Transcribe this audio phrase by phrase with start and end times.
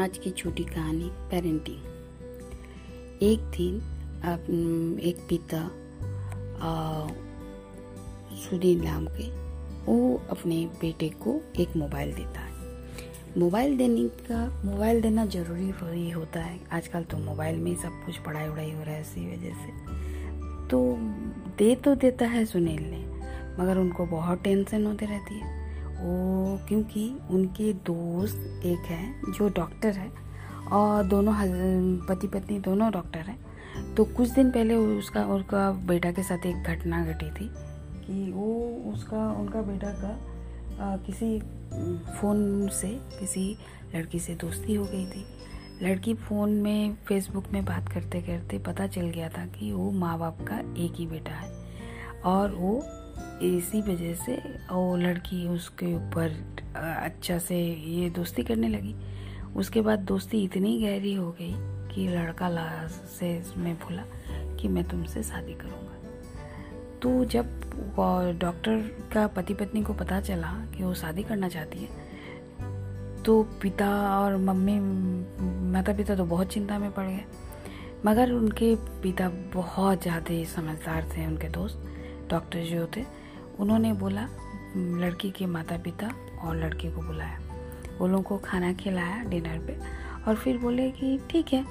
[0.00, 5.60] आज की छोटी कहानी पेरेंटिंग एक दिन एक पिता
[8.38, 9.28] सुनील नाम के,
[9.84, 16.10] वो अपने बेटे को एक मोबाइल देता है। मोबाइल देने का, मोबाइल देना ज़रूरी ही
[16.10, 19.54] होता है। आजकल तो मोबाइल में सब कुछ पढ़ाई वढ़ाई हो रहा है इसी वजह
[19.56, 20.96] से। तो
[21.58, 23.04] दे तो देता है सुनील ने,
[23.60, 25.59] मगर उनको बहुत टेंशन होती रहती है।
[26.00, 30.10] वो क्योंकि उनके दोस्त एक है जो डॉक्टर है
[30.72, 31.34] और दोनों
[32.08, 33.38] पति पत्नी दोनों डॉक्टर हैं।
[33.94, 37.48] तो कुछ दिन पहले उसका उनका बेटा के साथ एक घटना घटी थी
[38.06, 38.52] कि वो
[38.92, 40.18] उसका उनका बेटा का
[40.84, 41.38] आ, किसी
[42.20, 42.88] फ़ोन से
[43.18, 43.56] किसी
[43.94, 45.24] लड़की से दोस्ती हो गई थी।
[45.82, 50.18] लड़की फ़ोन में फेसबुक में बात करते करते पता चल गया था कि वो माँ
[50.18, 51.50] बाप का एक ही बेटा है
[52.24, 52.72] और वो
[53.42, 54.34] इसी वजह से
[54.70, 56.32] वो लड़की उसके ऊपर
[56.76, 58.94] अच्छा से ये दोस्ती करने लगी।
[59.56, 61.52] उसके बाद दोस्ती इतनी गहरी हो गई
[61.94, 64.02] कि लड़का ला से मैं भूला
[64.56, 65.96] कि मैं तुमसे शादी करूँगा।
[67.02, 67.58] तो जब
[68.40, 68.78] डॉक्टर
[69.12, 74.36] का पति पत्नी को पता चला कि वो शादी करना चाहती है तो पिता और
[74.38, 74.78] मम्मी
[75.72, 77.24] माता पिता तो बहुत चिंता में पड़ गए।
[78.06, 81.82] मगर उनके पिता बहुत ज़्यादा समझदार थे, उनके दोस्त,
[82.30, 83.04] डॉक्टर जो थे
[83.60, 84.26] उन्होंने बोला
[84.76, 86.10] लड़की के माता पिता
[86.42, 87.38] और लड़के को बुलाया।
[87.98, 89.76] वो लोगों को खाना खिलाया डिनर पे
[90.26, 91.64] और फिर बोले कि, ठीक है,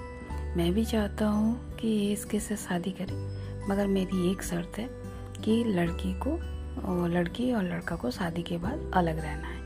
[0.57, 3.15] मैं भी चाहता हूँ कि इसके से शादी करें,
[3.69, 4.87] मगर मेरी एक शर्त है
[5.43, 6.37] कि लड़की को
[7.07, 9.57] लड़की और लड़का को शादी के बाद अलग रहना है।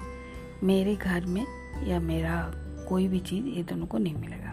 [0.63, 1.45] मेरे घर में
[1.87, 2.39] या मेरा
[2.89, 4.51] कोई भी चीज़ ये दोनों को नहीं मिलेगा।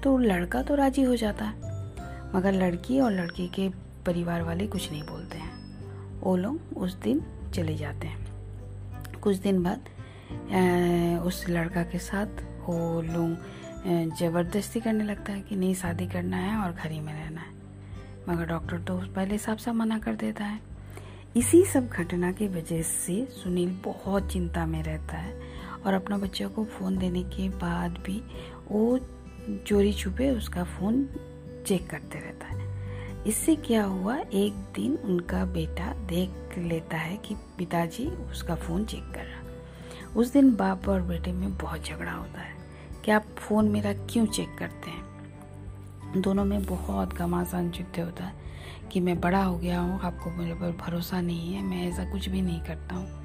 [0.00, 1.70] तो लड़का तो राज़ी हो जाता है,
[2.34, 3.68] मगर लड़की और लड़के के
[4.06, 5.61] परिवार वाले कुछ नहीं बोलते हैं।
[6.22, 7.22] वो लोग उस दिन
[7.54, 9.88] चले जाते हैं। कुछ दिन बाद
[11.26, 13.30] उस लड़का के साथ वो लोग
[14.18, 17.50] ज़बरदस्ती करने लगता है कि नहीं, शादी करना है और घर ही में रहना है।
[18.28, 20.60] मगर डॉक्टर तो पहले साफ़ साफ़ मना कर देता है।
[21.36, 25.34] इसी सब घटना की वजह से सुनील बहुत चिंता में रहता है
[25.86, 28.20] और अपना बच्चा को फ़ोन देने के बाद भी
[28.70, 28.98] वो
[29.66, 31.04] चोरी छुपे उसका फ़ोन
[31.66, 32.61] चेक करते रहता है।
[33.26, 34.16] इससे क्या हुआ?
[34.16, 39.42] एक दिन उनका बेटा देख लेता है कि पिताजी उसका फ़ोन चेक कर रहा।
[40.20, 42.54] उस दिन बाप और बेटे में बहुत झगड़ा होता है।
[43.04, 45.12] कि आप फ़ोन मेरा क्यों चेक करते हैं?
[46.16, 48.34] दोनों में बहुत घमासान युद्ध होता है
[48.92, 52.28] कि मैं बड़ा हो गया हूँ, आपको मेरे पर भरोसा नहीं है, मैं ऐसा कुछ
[52.28, 53.22] भी नहीं करता हूँ।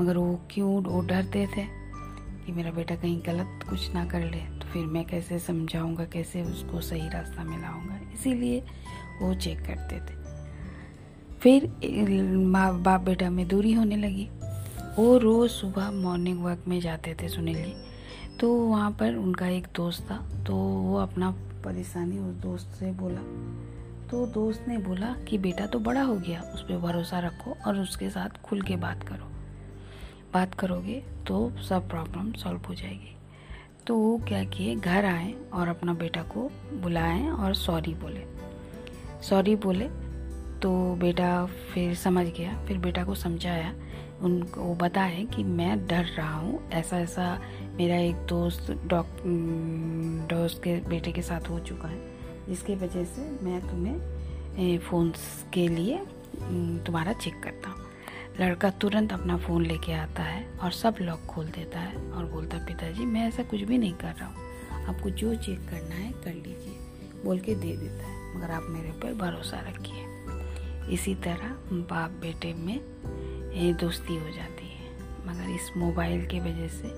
[0.00, 1.64] मगर वो क्यों वो डरते थे
[2.46, 6.42] कि मेरा बेटा कहीं गलत कुछ ना कर ले तो फिर मैं कैसे समझाऊँगा, कैसे
[6.42, 8.64] उसको सही रास्ता में लाऊँगा इसीलिए
[9.22, 10.20] वो चेक करते थे।
[11.40, 11.66] फिर,
[12.46, 14.28] माँ, बाप, बेटा में दूरी होने लगी।
[14.98, 17.74] वो रोज़ सुबह मॉर्निंग वॉक में जाते थे सुनील जी
[18.40, 20.16] तो वहाँ पर उनका एक दोस्त था
[20.46, 21.30] तो वो अपना
[21.64, 23.20] परेशानी उस दोस्त से बोला।
[24.10, 27.78] तो दोस्त ने बोला कि बेटा तो बड़ा हो गया, उस पर भरोसा रखो और
[27.78, 29.30] उसके साथ खुल के बात करो।
[30.34, 33.16] बात करोगे तो सब प्रॉब्लम सॉल्व हो जाएगी।
[33.86, 38.24] तो वो क्या किए, घर आए और अपना बेटा को बुलाएँ और सॉरी बोले।
[39.22, 39.88] सॉरी बोले।
[40.62, 43.74] तो बेटा फिर समझ गया, फिर बेटा को समझाया।
[44.22, 47.40] उनको, वो बताए कि मैं डर रहा हूँ ऐसा ऐसा
[47.74, 49.06] मेरा एक दोस्त डॉक
[50.30, 52.00] दोस्त के बेटे के साथ हो चुका है।
[52.48, 55.12] जिसके वजह से मैं तुम्हें फ़ोन
[55.52, 55.98] के लिए
[56.86, 57.80] तुम्हारा चेक करता हूँ।
[58.40, 62.58] लड़का तुरंत अपना फ़ोन लेके आता है और सब लॉक खोल देता है और बोलता
[62.58, 66.34] पिताजी, मैं ऐसा कुछ भी नहीं कर रहा हूँ। आपको जो चेक करना है, कर
[66.34, 66.91] लीजिए।
[67.24, 70.06] बोल के दे देता है, मगर आप मेरे पर भरोसा रखिए।
[70.94, 72.74] इसी तरह बाप बेटे में
[73.52, 74.92] ये दोस्ती हो जाती है,
[75.26, 76.88] मगर इस मोबाइल के वजह से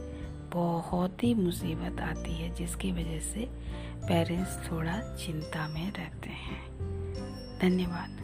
[0.50, 3.48] बहुत ही मुसीबत आती है, जिसकी वजह से
[4.08, 6.62] पेरेंट्स थोड़ा चिंता में रहते हैं।
[7.58, 8.23] धन्यवाद।